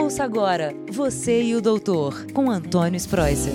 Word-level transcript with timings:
Ouça 0.00 0.22
agora 0.22 0.72
Você 0.92 1.42
e 1.42 1.56
o 1.56 1.60
Doutor, 1.60 2.30
com 2.32 2.48
Antônio 2.52 2.96
Spreuser. 2.96 3.52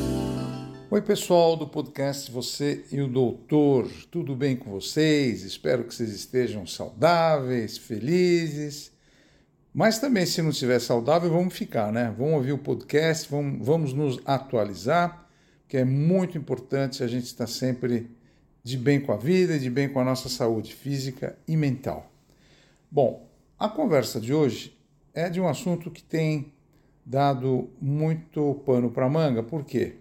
Oi, 0.91 1.01
pessoal 1.01 1.55
do 1.55 1.65
podcast 1.65 2.29
Você 2.29 2.83
e 2.91 2.99
o 2.99 3.07
Doutor. 3.07 3.89
Tudo 4.11 4.35
bem 4.35 4.57
com 4.57 4.69
vocês? 4.69 5.43
Espero 5.43 5.85
que 5.85 5.95
vocês 5.95 6.09
estejam 6.09 6.67
saudáveis, 6.67 7.77
felizes. 7.77 8.91
Mas 9.73 9.99
também, 9.99 10.25
se 10.25 10.41
não 10.41 10.49
estiver 10.49 10.79
saudável, 10.79 11.29
vamos 11.29 11.53
ficar, 11.53 11.93
né? 11.93 12.13
Vamos 12.17 12.33
ouvir 12.33 12.51
o 12.51 12.57
podcast, 12.57 13.31
vamos, 13.31 13.65
vamos 13.65 13.93
nos 13.93 14.19
atualizar, 14.25 15.25
que 15.65 15.77
é 15.77 15.85
muito 15.85 16.37
importante 16.37 17.05
a 17.05 17.07
gente 17.07 17.23
estar 17.23 17.47
sempre 17.47 18.11
de 18.61 18.77
bem 18.77 18.99
com 18.99 19.13
a 19.13 19.17
vida 19.17 19.55
e 19.55 19.59
de 19.59 19.69
bem 19.69 19.87
com 19.87 20.01
a 20.01 20.03
nossa 20.03 20.27
saúde 20.27 20.75
física 20.75 21.37
e 21.47 21.55
mental. 21.55 22.11
Bom, 22.91 23.29
a 23.57 23.69
conversa 23.69 24.19
de 24.19 24.33
hoje 24.33 24.77
é 25.13 25.29
de 25.29 25.39
um 25.39 25.47
assunto 25.47 25.91
que 25.91 26.03
tem 26.03 26.51
dado 27.05 27.69
muito 27.81 28.61
pano 28.65 28.89
para 28.89 29.09
manga, 29.09 29.43
por 29.43 29.63
quê? 29.63 29.95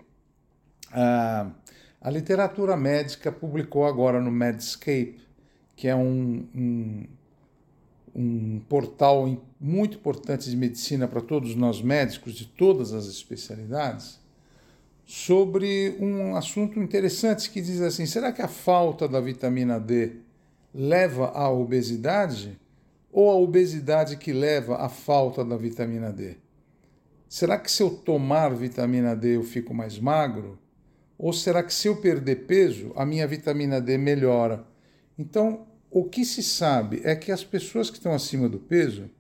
Ah, 0.92 1.50
a 2.00 2.10
literatura 2.10 2.76
médica 2.76 3.30
publicou 3.30 3.86
agora 3.86 4.20
no 4.20 4.30
Medscape, 4.30 5.20
que 5.76 5.88
é 5.88 5.94
um, 5.94 6.46
um, 6.54 7.04
um 8.14 8.60
portal 8.68 9.26
muito 9.60 9.96
importante 9.96 10.50
de 10.50 10.56
medicina 10.56 11.08
para 11.08 11.20
todos 11.20 11.54
nós 11.54 11.80
médicos 11.80 12.34
de 12.34 12.46
todas 12.46 12.92
as 12.92 13.06
especialidades, 13.06 14.20
sobre 15.04 15.96
um 16.00 16.36
assunto 16.36 16.78
interessante 16.78 17.50
que 17.50 17.60
diz 17.60 17.80
assim: 17.80 18.06
será 18.06 18.32
que 18.32 18.42
a 18.42 18.48
falta 18.48 19.08
da 19.08 19.20
vitamina 19.20 19.78
D 19.78 20.16
leva 20.74 21.28
à 21.28 21.50
obesidade? 21.50 22.58
Ou 23.12 23.30
a 23.30 23.36
obesidade 23.36 24.16
que 24.16 24.32
leva 24.32 24.76
à 24.76 24.88
falta 24.88 25.44
da 25.44 25.56
vitamina 25.56 26.10
D? 26.10 26.36
Será 27.28 27.58
que 27.58 27.70
se 27.70 27.82
eu 27.82 27.90
tomar 27.90 28.54
vitamina 28.54 29.14
D 29.14 29.36
eu 29.36 29.42
fico 29.42 29.74
mais 29.74 29.98
magro? 29.98 30.58
Ou 31.18 31.32
será 31.32 31.62
que 31.62 31.72
se 31.72 31.86
eu 31.86 31.96
perder 31.96 32.46
peso, 32.46 32.92
a 32.96 33.06
minha 33.06 33.26
vitamina 33.26 33.80
D 33.80 33.96
melhora? 33.98 34.66
Então, 35.18 35.66
o 35.90 36.04
que 36.04 36.24
se 36.24 36.42
sabe 36.42 37.02
é 37.04 37.14
que 37.14 37.30
as 37.30 37.44
pessoas 37.44 37.90
que 37.90 37.98
estão 37.98 38.12
acima 38.12 38.48
do 38.48 38.58
peso 38.58 39.10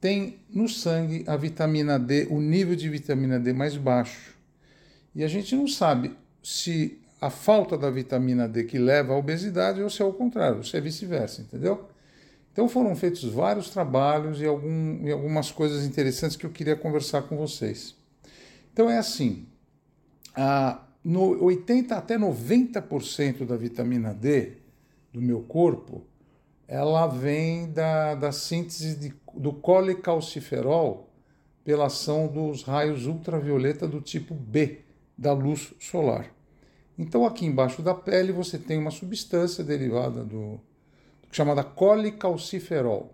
têm 0.00 0.38
no 0.48 0.68
sangue 0.68 1.24
a 1.26 1.36
vitamina 1.36 1.98
D, 1.98 2.26
o 2.30 2.40
nível 2.40 2.76
de 2.76 2.88
vitamina 2.88 3.40
D 3.40 3.52
mais 3.52 3.76
baixo. 3.76 4.36
E 5.14 5.24
a 5.24 5.28
gente 5.28 5.54
não 5.56 5.66
sabe 5.66 6.16
se 6.42 6.98
a 7.20 7.28
falta 7.28 7.76
da 7.76 7.90
vitamina 7.90 8.48
D 8.48 8.64
que 8.64 8.78
leva 8.78 9.14
à 9.14 9.16
obesidade 9.16 9.82
ou 9.82 9.90
se 9.90 10.00
é 10.00 10.04
o 10.04 10.12
contrário, 10.12 10.62
se 10.62 10.76
é 10.76 10.80
vice-versa, 10.80 11.42
entendeu? 11.42 11.88
Então 12.56 12.70
foram 12.70 12.96
feitos 12.96 13.22
vários 13.22 13.68
trabalhos 13.68 14.40
e, 14.40 14.46
algum, 14.46 15.06
e 15.06 15.12
algumas 15.12 15.52
coisas 15.52 15.84
interessantes 15.84 16.38
que 16.38 16.46
eu 16.46 16.50
queria 16.50 16.74
conversar 16.74 17.20
com 17.24 17.36
vocês. 17.36 17.94
Então 18.72 18.88
é 18.88 18.96
assim, 18.96 19.46
a, 20.34 20.82
no 21.04 21.44
80 21.44 21.94
até 21.94 22.16
90% 22.16 23.44
da 23.44 23.58
vitamina 23.58 24.14
D 24.14 24.54
do 25.12 25.20
meu 25.20 25.42
corpo, 25.42 26.06
ela 26.66 27.06
vem 27.06 27.70
da, 27.72 28.14
da 28.14 28.32
síntese 28.32 28.96
de, 28.96 29.14
do 29.34 29.52
colecalciferol 29.52 31.10
pela 31.62 31.88
ação 31.88 32.26
dos 32.26 32.62
raios 32.62 33.04
ultravioleta 33.04 33.86
do 33.86 34.00
tipo 34.00 34.34
B 34.34 34.80
da 35.18 35.34
luz 35.34 35.74
solar. 35.78 36.34
Então 36.96 37.26
aqui 37.26 37.44
embaixo 37.44 37.82
da 37.82 37.92
pele 37.92 38.32
você 38.32 38.56
tem 38.56 38.78
uma 38.78 38.90
substância 38.90 39.62
derivada 39.62 40.24
do, 40.24 40.58
chamada 41.30 41.62
colecalciferol. 41.62 43.12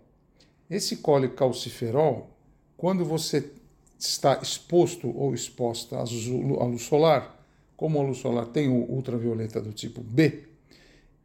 Esse 0.69 0.97
colecalciferol, 0.97 2.29
quando 2.77 3.05
você 3.05 3.51
está 3.99 4.39
exposto 4.41 5.15
ou 5.15 5.33
exposta 5.33 5.97
à 5.97 6.03
luz 6.65 6.83
solar, 6.83 7.45
como 7.75 7.99
a 7.99 8.03
luz 8.03 8.17
solar 8.19 8.47
tem 8.47 8.69
o 8.69 8.89
ultravioleta 8.91 9.61
do 9.61 9.71
tipo 9.71 10.01
B, 10.01 10.43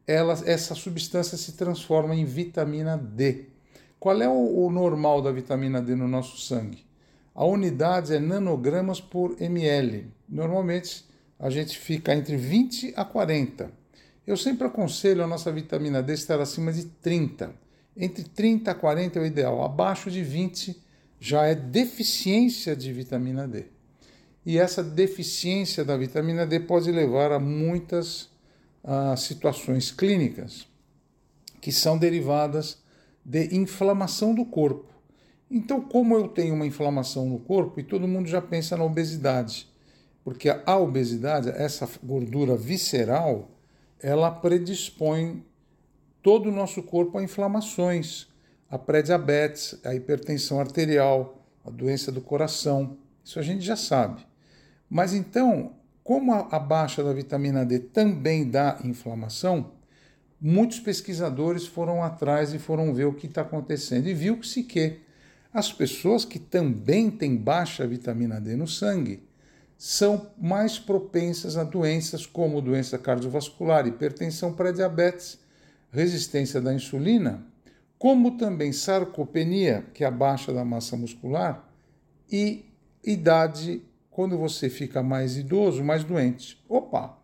ela, 0.06 0.32
essa 0.46 0.74
substância 0.74 1.36
se 1.36 1.52
transforma 1.52 2.14
em 2.14 2.24
vitamina 2.24 2.96
D. 2.96 3.46
Qual 4.00 4.20
é 4.22 4.28
o, 4.28 4.66
o 4.66 4.70
normal 4.70 5.20
da 5.20 5.30
vitamina 5.30 5.82
D 5.82 5.94
no 5.94 6.08
nosso 6.08 6.38
sangue? 6.38 6.86
A 7.34 7.44
unidade 7.44 8.14
é 8.14 8.18
nanogramas 8.18 9.00
por 9.00 9.40
ml. 9.40 10.06
Normalmente 10.28 11.04
a 11.38 11.50
gente 11.50 11.78
fica 11.78 12.14
entre 12.14 12.36
20 12.36 12.94
a 12.96 13.04
40. 13.04 13.70
Eu 14.28 14.36
sempre 14.36 14.66
aconselho 14.66 15.24
a 15.24 15.26
nossa 15.26 15.50
vitamina 15.50 16.02
D 16.02 16.12
estar 16.12 16.38
acima 16.38 16.70
de 16.70 16.84
30. 16.84 17.50
Entre 17.96 18.22
30 18.22 18.70
a 18.70 18.74
40 18.74 19.18
é 19.18 19.22
o 19.22 19.24
ideal. 19.24 19.64
Abaixo 19.64 20.10
de 20.10 20.22
20 20.22 20.78
já 21.18 21.46
é 21.46 21.54
deficiência 21.54 22.76
de 22.76 22.92
vitamina 22.92 23.48
D. 23.48 23.64
E 24.44 24.58
essa 24.58 24.84
deficiência 24.84 25.82
da 25.82 25.96
vitamina 25.96 26.46
D 26.46 26.60
pode 26.60 26.92
levar 26.92 27.32
a 27.32 27.38
muitas 27.40 28.28
situações 29.16 29.90
clínicas 29.90 30.68
que 31.58 31.72
são 31.72 31.96
derivadas 31.96 32.82
de 33.24 33.56
inflamação 33.56 34.34
do 34.34 34.44
corpo. 34.44 34.92
Então, 35.50 35.80
como 35.80 36.14
eu 36.14 36.28
tenho 36.28 36.54
uma 36.54 36.66
inflamação 36.66 37.26
no 37.26 37.38
corpo, 37.38 37.80
e 37.80 37.82
todo 37.82 38.06
mundo 38.06 38.28
já 38.28 38.42
pensa 38.42 38.76
na 38.76 38.84
obesidade, 38.84 39.66
porque 40.22 40.50
a 40.50 40.76
obesidade, 40.76 41.48
essa 41.48 41.88
gordura 42.02 42.58
visceral, 42.58 43.54
ela 44.02 44.30
predispõe 44.30 45.44
todo 46.22 46.48
o 46.48 46.52
nosso 46.52 46.82
corpo 46.82 47.18
a 47.18 47.22
inflamações, 47.22 48.28
a 48.70 48.78
pré-diabetes, 48.78 49.78
a 49.84 49.94
hipertensão 49.94 50.60
arterial, 50.60 51.42
a 51.64 51.70
doença 51.70 52.12
do 52.12 52.20
coração. 52.20 52.96
Isso 53.24 53.38
a 53.38 53.42
gente 53.42 53.64
já 53.64 53.76
sabe. 53.76 54.26
Mas 54.88 55.12
então, 55.12 55.72
como 56.02 56.32
a 56.32 56.58
baixa 56.58 57.02
da 57.02 57.12
vitamina 57.12 57.64
D 57.64 57.78
também 57.78 58.48
dá 58.48 58.78
inflamação, 58.84 59.72
muitos 60.40 60.80
pesquisadores 60.80 61.66
foram 61.66 62.02
atrás 62.02 62.54
e 62.54 62.58
foram 62.58 62.94
ver 62.94 63.04
o 63.06 63.14
que 63.14 63.26
está 63.26 63.42
acontecendo 63.42 64.06
e 64.08 64.14
viu-se 64.14 64.62
que 64.62 65.00
as 65.52 65.72
pessoas 65.72 66.24
que 66.24 66.38
também 66.38 67.10
têm 67.10 67.36
baixa 67.36 67.86
vitamina 67.86 68.40
D 68.40 68.54
no 68.54 68.66
sangue 68.66 69.27
são 69.78 70.32
mais 70.36 70.76
propensas 70.76 71.56
a 71.56 71.62
doenças 71.62 72.26
como 72.26 72.60
doença 72.60 72.98
cardiovascular, 72.98 73.86
hipertensão 73.86 74.52
pré-diabetes, 74.52 75.38
resistência 75.92 76.60
da 76.60 76.74
insulina, 76.74 77.46
como 77.96 78.36
também 78.36 78.72
sarcopenia, 78.72 79.86
que 79.94 80.02
é 80.02 80.08
a 80.08 80.10
baixa 80.10 80.52
da 80.52 80.64
massa 80.64 80.96
muscular, 80.96 81.72
e 82.30 82.64
idade, 83.04 83.80
quando 84.10 84.36
você 84.36 84.68
fica 84.68 85.00
mais 85.00 85.36
idoso, 85.36 85.84
mais 85.84 86.02
doente. 86.02 86.60
Opa! 86.68 87.16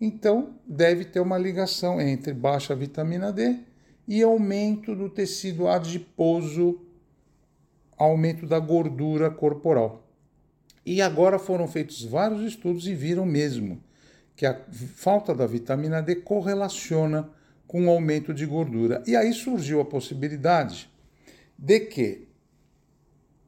Então, 0.00 0.54
deve 0.64 1.04
ter 1.04 1.18
uma 1.18 1.36
ligação 1.36 2.00
entre 2.00 2.32
baixa 2.32 2.74
vitamina 2.74 3.32
D 3.32 3.58
e 4.06 4.22
aumento 4.22 4.94
do 4.94 5.10
tecido 5.10 5.66
adiposo, 5.66 6.80
aumento 7.96 8.46
da 8.46 8.60
gordura 8.60 9.28
corporal. 9.28 10.05
E 10.86 11.02
agora 11.02 11.36
foram 11.36 11.66
feitos 11.66 12.04
vários 12.04 12.42
estudos 12.42 12.86
e 12.86 12.94
viram 12.94 13.26
mesmo 13.26 13.82
que 14.36 14.46
a 14.46 14.56
falta 14.94 15.34
da 15.34 15.44
vitamina 15.44 16.00
D 16.00 16.14
correlaciona 16.16 17.28
com 17.66 17.86
o 17.86 17.90
aumento 17.90 18.32
de 18.32 18.46
gordura. 18.46 19.02
E 19.04 19.16
aí 19.16 19.32
surgiu 19.32 19.80
a 19.80 19.84
possibilidade 19.84 20.88
de 21.58 21.80
que 21.80 22.28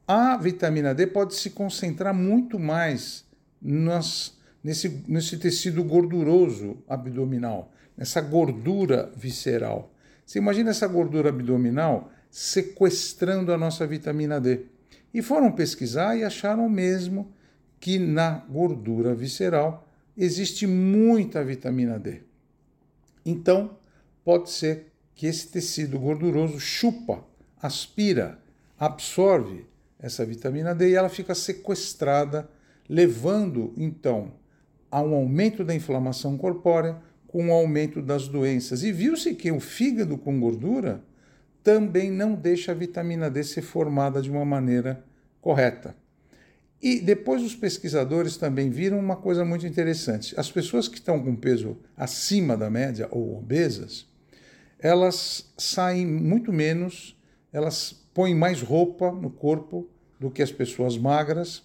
a 0.07 0.37
vitamina 0.37 0.93
D 0.93 1.07
pode 1.07 1.37
se 1.37 1.51
concentrar 1.51 2.13
muito 2.13 2.59
mais 2.59 3.25
nas, 3.63 4.37
nesse, 4.65 5.05
nesse 5.07 5.37
tecido 5.37 5.85
gorduroso 5.85 6.79
abdominal, 6.89 7.71
nessa 7.97 8.21
gordura 8.21 9.13
visceral. 9.15 9.95
Você 10.27 10.39
imagina 10.39 10.71
essa 10.71 10.89
gordura 10.89 11.29
abdominal 11.29 12.11
sequestrando 12.31 13.53
a 13.53 13.59
nossa 13.59 13.87
vitamina 13.87 14.41
D. 14.41 14.67
E 15.13 15.23
foram 15.23 15.53
pesquisar 15.53 16.17
e 16.17 16.25
acharam 16.25 16.69
mesmo 16.69 17.33
que 17.81 17.99
na 17.99 18.45
gordura 18.49 19.15
visceral 19.15 19.87
existe 20.17 20.67
muita 20.67 21.45
vitamina 21.45 21.99
D. 21.99 22.23
Então, 23.25 23.77
pode 24.25 24.51
ser 24.51 24.87
que 25.15 25.27
esse 25.27 25.49
tecido 25.49 25.99
gorduroso 25.99 26.59
chupa, 26.59 27.25
aspira, 27.61 28.39
absorve 28.79 29.67
essa 29.99 30.25
vitamina 30.25 30.75
D 30.75 30.91
e 30.91 30.95
ela 30.95 31.09
fica 31.09 31.35
sequestrada, 31.35 32.49
levando 32.89 33.73
então 33.77 34.33
a 34.91 35.03
um 35.03 35.15
aumento 35.15 35.65
da 35.65 35.75
inflamação 35.75 36.39
corpórea 36.39 36.97
com 37.27 37.45
o 37.45 37.49
um 37.49 37.53
aumento 37.53 38.01
das 38.01 38.27
doenças. 38.27 38.83
E 38.83 38.91
viu-se 38.91 39.35
que 39.35 39.51
o 39.53 39.61
fígado 39.61 40.17
com 40.17 40.41
gordura 40.41 41.03
também 41.63 42.11
não 42.11 42.35
deixa 42.35 42.73
a 42.73 42.75
vitamina 42.75 43.31
D 43.31 43.45
ser 43.45 43.63
formada 43.63 44.23
de 44.23 44.31
uma 44.31 44.45
maneira 44.45 45.05
correta. 45.41 45.95
E 46.81 47.01
depois 47.01 47.43
os 47.43 47.57
pesquisadores 47.57 48.37
também 48.37 48.71
viram 48.71 48.99
uma 48.99 49.17
coisa 49.17 49.45
muito 49.45 49.67
interessante. 49.67 50.39
As 50.39 50.51
pessoas 50.51 50.87
que 50.87 50.95
estão 50.95 51.23
com 51.23 51.35
peso 51.35 51.77
acima 51.97 52.57
da 52.57 52.71
média 52.71 53.09
ou 53.11 53.37
obesas, 53.37 54.07
elas 54.79 55.53
saem 55.59 56.07
muito 56.07 56.53
menos, 56.53 57.17
elas 57.53 57.93
põem 58.15 58.35
mais 58.35 58.63
roupa 58.63 59.11
no 59.11 59.29
corpo 59.29 59.89
do 60.21 60.31
que 60.31 60.43
as 60.43 60.53
pessoas 60.53 60.97
magras. 60.97 61.63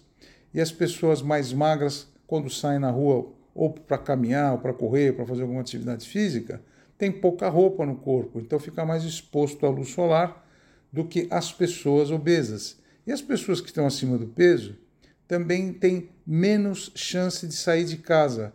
E 0.52 0.60
as 0.60 0.72
pessoas 0.72 1.22
mais 1.22 1.52
magras, 1.52 2.08
quando 2.26 2.50
saem 2.50 2.78
na 2.78 2.90
rua 2.90 3.32
ou 3.54 3.70
para 3.70 3.98
caminhar, 3.98 4.52
ou 4.52 4.58
para 4.58 4.72
correr, 4.72 5.14
para 5.14 5.26
fazer 5.26 5.42
alguma 5.42 5.60
atividade 5.60 6.08
física, 6.08 6.60
tem 6.98 7.10
pouca 7.10 7.48
roupa 7.48 7.84
no 7.84 7.96
corpo, 7.96 8.40
então 8.40 8.58
fica 8.58 8.84
mais 8.84 9.04
exposto 9.04 9.66
à 9.66 9.68
luz 9.68 9.90
solar 9.90 10.44
do 10.92 11.04
que 11.04 11.26
as 11.30 11.52
pessoas 11.52 12.10
obesas. 12.10 12.80
E 13.06 13.12
as 13.12 13.20
pessoas 13.20 13.60
que 13.60 13.66
estão 13.66 13.86
acima 13.86 14.16
do 14.16 14.26
peso 14.26 14.76
também 15.26 15.72
têm 15.72 16.10
menos 16.26 16.92
chance 16.94 17.46
de 17.46 17.54
sair 17.54 17.84
de 17.84 17.96
casa 17.96 18.52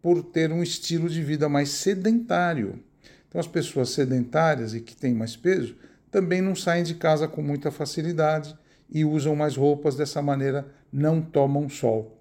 por 0.00 0.22
ter 0.22 0.52
um 0.52 0.62
estilo 0.62 1.08
de 1.08 1.22
vida 1.22 1.48
mais 1.48 1.70
sedentário. 1.70 2.80
Então, 3.28 3.40
as 3.40 3.46
pessoas 3.46 3.90
sedentárias 3.90 4.74
e 4.74 4.80
que 4.80 4.96
têm 4.96 5.14
mais 5.14 5.36
peso 5.36 5.76
também 6.10 6.40
não 6.40 6.54
saem 6.54 6.84
de 6.84 6.94
casa 6.94 7.28
com 7.28 7.42
muita 7.42 7.70
facilidade 7.70 8.56
e 8.88 9.04
usam 9.04 9.34
mais 9.34 9.56
roupas 9.56 9.96
dessa 9.96 10.22
maneira, 10.22 10.66
não 10.92 11.20
tomam 11.20 11.68
sol. 11.68 12.16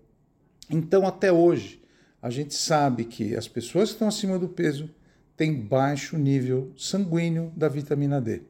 Então, 0.70 1.06
até 1.06 1.32
hoje, 1.32 1.82
a 2.22 2.30
gente 2.30 2.56
sabe 2.56 3.06
que 3.06 3.36
as 3.36 3.48
pessoas 3.48 3.90
que 3.90 3.96
estão 3.96 4.08
acima 4.08 4.40
do 4.40 4.50
peso 4.50 4.90
têm 5.38 5.54
baixo 5.54 6.18
nível 6.18 6.72
sanguíneo 6.76 7.54
da 7.56 7.70
vitamina 7.70 8.20
D. 8.20 8.42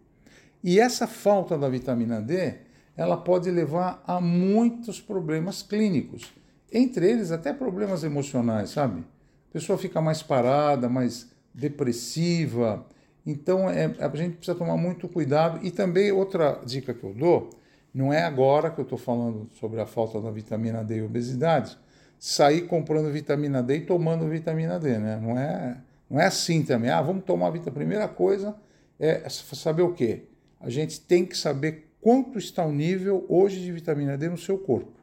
E 0.64 0.80
essa 0.80 1.06
falta 1.06 1.58
da 1.58 1.68
vitamina 1.68 2.22
D, 2.22 2.56
ela 2.98 3.18
pode 3.18 3.52
levar 3.52 4.02
a 4.08 4.22
muitos 4.22 5.02
problemas 5.02 5.62
clínicos, 5.62 6.34
entre 6.72 7.10
eles 7.10 7.32
até 7.32 7.54
problemas 7.54 8.04
emocionais, 8.04 8.70
sabe? 8.70 9.02
A 9.50 9.54
pessoa 9.54 9.78
fica 9.78 10.02
mais 10.02 10.22
parada, 10.22 10.90
mais 10.90 11.30
depressiva. 11.54 12.86
Então 13.26 13.70
é, 13.70 13.94
a 14.00 14.16
gente 14.16 14.38
precisa 14.38 14.58
tomar 14.58 14.78
muito 14.78 15.08
cuidado. 15.08 15.66
E 15.66 15.72
também 15.72 16.12
outra 16.12 16.62
dica 16.66 16.94
que 16.94 17.04
eu 17.04 17.14
dou, 17.14 17.50
não 17.94 18.12
é 18.12 18.24
agora 18.24 18.70
que 18.70 18.80
eu 18.80 18.84
estou 18.84 18.98
falando 18.98 19.50
sobre 19.60 19.80
a 19.80 19.86
falta 19.86 20.20
da 20.20 20.30
vitamina 20.30 20.84
D 20.84 20.98
e 20.98 21.02
obesidade, 21.02 21.78
sair 22.20 22.62
comprando 22.68 23.12
vitamina 23.12 23.64
D 23.64 23.78
e 23.78 23.82
tomando 23.82 24.28
vitamina 24.28 24.78
D, 24.78 24.98
né? 24.98 25.18
Não 25.22 25.38
é, 25.38 25.78
não 26.10 26.20
é 26.20 26.26
assim 26.26 26.64
também. 26.64 26.90
Ah, 26.90 27.02
vamos 27.02 27.24
tomar 27.24 27.50
vitamina. 27.50 27.74
Primeira 27.74 28.08
coisa 28.08 28.56
é 29.00 29.28
saber 29.30 29.84
o 29.84 29.94
quê? 29.94 30.24
A 30.60 30.70
gente 30.70 31.00
tem 31.00 31.26
que 31.26 31.38
saber 31.38 31.85
quanto 32.06 32.38
está 32.38 32.64
o 32.64 32.72
nível 32.72 33.26
hoje 33.28 33.60
de 33.60 33.72
vitamina 33.72 34.16
D 34.16 34.30
no 34.30 34.38
seu 34.38 34.60
corpo. 34.60 34.94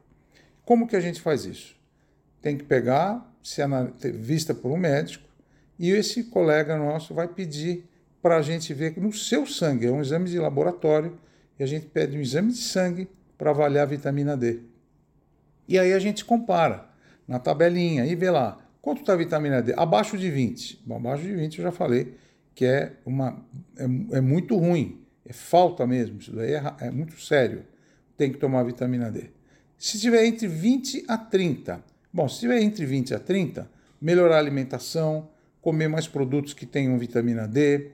Como 0.63 0.87
que 0.87 0.95
a 0.95 1.01
gente 1.01 1.19
faz 1.19 1.43
isso? 1.43 1.75
Tem 2.41 2.57
que 2.57 2.63
pegar, 2.63 3.29
ser 3.43 3.67
vista 4.13 4.55
por 4.55 4.71
um 4.71 4.77
médico, 4.77 5.27
e 5.77 5.89
esse 5.89 6.23
colega 6.23 6.77
nosso 6.77 7.13
vai 7.13 7.27
pedir 7.27 7.83
para 8.21 8.37
a 8.37 8.41
gente 8.41 8.73
ver 8.73 8.95
no 8.95 9.11
seu 9.11 9.45
sangue, 9.45 9.87
é 9.87 9.91
um 9.91 9.99
exame 9.99 10.29
de 10.29 10.39
laboratório, 10.39 11.19
e 11.59 11.63
a 11.63 11.65
gente 11.65 11.87
pede 11.87 12.17
um 12.17 12.21
exame 12.21 12.53
de 12.53 12.59
sangue 12.59 13.09
para 13.37 13.49
avaliar 13.49 13.83
a 13.83 13.89
vitamina 13.89 14.37
D. 14.37 14.61
E 15.67 15.77
aí 15.77 15.91
a 15.91 15.99
gente 15.99 16.23
compara 16.23 16.87
na 17.27 17.37
tabelinha 17.37 18.05
e 18.05 18.15
vê 18.15 18.31
lá 18.31 18.65
quanto 18.81 19.01
está 19.01 19.11
a 19.11 19.17
vitamina 19.17 19.61
D. 19.61 19.73
Abaixo 19.75 20.17
de 20.17 20.31
20. 20.31 20.83
Bom, 20.85 20.95
abaixo 20.95 21.23
de 21.23 21.35
20 21.35 21.57
eu 21.57 21.63
já 21.65 21.71
falei 21.73 22.15
que 22.55 22.63
é, 22.63 22.93
uma, 23.05 23.45
é, 23.75 23.83
é 24.19 24.21
muito 24.21 24.55
ruim, 24.55 25.02
é 25.25 25.33
falta 25.33 25.87
mesmo, 25.87 26.19
isso 26.19 26.35
daí 26.35 26.53
é, 26.53 26.63
é 26.81 26.91
muito 26.91 27.19
sério. 27.21 27.63
Tem 28.17 28.31
que 28.31 28.37
tomar 28.37 28.63
vitamina 28.63 29.09
D. 29.09 29.29
Se 29.77 29.99
tiver 29.99 30.25
entre 30.25 30.47
20 30.47 31.05
a 31.07 31.17
30, 31.17 31.83
bom, 32.11 32.27
se 32.27 32.39
tiver 32.41 32.61
entre 32.61 32.85
20 32.85 33.15
a 33.15 33.19
30, 33.19 33.69
melhorar 33.99 34.35
a 34.35 34.39
alimentação, 34.39 35.29
comer 35.61 35.87
mais 35.87 36.07
produtos 36.07 36.53
que 36.53 36.65
tenham 36.65 36.97
vitamina 36.97 37.47
D, 37.47 37.91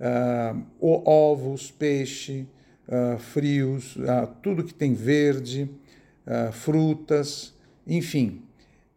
uh, 0.00 1.08
ovos, 1.08 1.70
peixe, 1.70 2.46
uh, 2.88 3.18
frios, 3.18 3.96
uh, 3.96 4.26
tudo 4.42 4.64
que 4.64 4.74
tem 4.74 4.94
verde, 4.94 5.70
frutas, 6.52 7.52
enfim. 7.86 8.42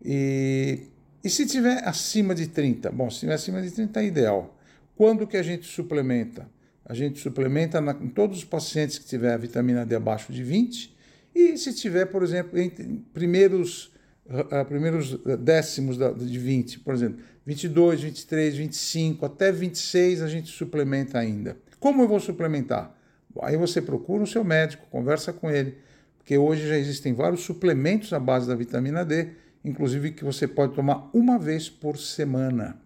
E, 0.02 0.84
e 1.22 1.30
se 1.30 1.46
tiver 1.46 1.86
acima 1.86 2.34
de 2.34 2.48
30? 2.48 2.90
Bom, 2.90 3.10
se 3.10 3.20
tiver 3.20 3.34
acima 3.34 3.62
de 3.62 3.70
30 3.70 4.02
é 4.02 4.06
ideal. 4.06 4.58
Quando 4.96 5.28
que 5.28 5.36
a 5.36 5.44
gente 5.44 5.66
suplementa? 5.66 6.50
A 6.88 6.94
gente 6.94 7.20
suplementa 7.20 7.82
na, 7.82 7.92
em 7.92 8.08
todos 8.08 8.40
os 8.40 8.44
pacientes 8.44 8.98
que 8.98 9.06
tiver 9.06 9.34
a 9.34 9.38
vitamina 9.38 9.86
D 9.86 9.96
abaixo 9.96 10.32
de 10.32 10.44
20 10.44 10.96
e 11.36 11.58
se 11.58 11.74
tiver, 11.74 12.06
por 12.06 12.24
exemplo, 12.24 12.58
entre 12.58 13.04
primeiros, 13.14 13.94
uh, 14.26 14.66
primeiros 14.66 15.20
décimos 15.40 15.98
da, 15.98 16.12
de 16.12 16.40
20, 16.40 16.80
por 16.80 16.94
exemplo, 16.94 17.20
22, 17.46 18.02
23, 18.02 18.56
25, 18.56 19.26
até 19.26 19.52
26 19.52 20.22
a 20.22 20.28
gente 20.28 20.50
suplementa 20.50 21.20
ainda. 21.20 21.58
Como 21.80 22.02
eu 22.02 22.08
vou 22.08 22.20
suplementar? 22.20 22.96
Aí 23.42 23.58
você 23.58 23.82
procura 23.82 24.24
o 24.24 24.28
seu 24.28 24.44
médico, 24.44 24.88
conversa 24.90 25.32
com 25.32 25.52
ele, 25.52 25.78
porque 26.18 26.38
hoje 26.38 26.68
já 26.68 26.78
existem 26.78 27.14
vários 27.14 27.42
suplementos 27.42 28.14
à 28.14 28.20
base 28.20 28.48
da 28.48 28.56
vitamina 28.56 29.06
D 29.06 29.30
inclusive 29.68 30.12
que 30.12 30.24
você 30.24 30.48
pode 30.48 30.74
tomar 30.74 31.10
uma 31.14 31.38
vez 31.38 31.70
por 31.70 31.98
semana. 31.98 32.78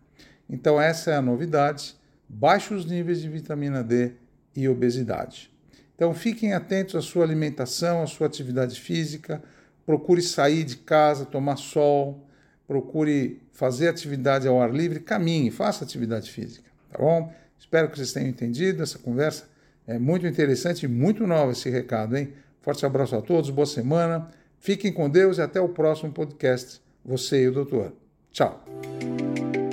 Então, 0.49 0.81
essa 0.81 1.11
é 1.11 1.15
a 1.15 1.21
novidade: 1.21 1.95
baixos 2.31 2.85
níveis 2.85 3.21
de 3.21 3.29
vitamina 3.29 3.83
D 3.83 4.13
e 4.55 4.67
obesidade. 4.67 5.51
Então, 5.95 6.13
fiquem 6.13 6.53
atentos 6.53 6.95
à 6.95 7.01
sua 7.01 7.23
alimentação, 7.23 8.01
à 8.01 8.07
sua 8.07 8.27
atividade 8.27 8.79
física. 8.79 9.41
Procure 9.85 10.21
sair 10.21 10.63
de 10.63 10.77
casa, 10.77 11.25
tomar 11.25 11.57
sol, 11.57 12.25
procure 12.67 13.41
fazer 13.51 13.89
atividade 13.89 14.47
ao 14.47 14.61
ar 14.61 14.73
livre, 14.73 14.99
caminhe, 14.99 15.51
faça 15.51 15.83
atividade 15.83 16.31
física, 16.31 16.69
tá 16.89 16.97
bom? 16.97 17.31
Espero 17.59 17.89
que 17.89 17.97
vocês 17.97 18.13
tenham 18.13 18.29
entendido 18.29 18.81
essa 18.81 18.97
conversa. 18.97 19.49
É 19.85 19.99
muito 19.99 20.25
interessante 20.25 20.83
e 20.83 20.87
muito 20.87 21.27
nova 21.27 21.51
esse 21.51 21.69
recado, 21.69 22.15
hein? 22.15 22.33
Forte 22.61 22.85
abraço 22.85 23.15
a 23.15 23.21
todos, 23.21 23.49
boa 23.49 23.65
semana. 23.65 24.29
Fiquem 24.59 24.93
com 24.93 25.09
Deus 25.09 25.37
e 25.37 25.41
até 25.41 25.59
o 25.59 25.69
próximo 25.69 26.11
podcast. 26.11 26.81
Você 27.03 27.43
e 27.43 27.47
o 27.47 27.51
Doutor. 27.51 27.93
Tchau. 28.31 28.63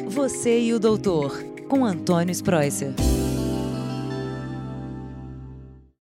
Você 0.08 0.60
e 0.60 0.72
o 0.72 0.80
Doutor, 0.80 1.42
com 1.68 1.84
Antônio 1.84 2.32
Spreuser. 2.32 3.17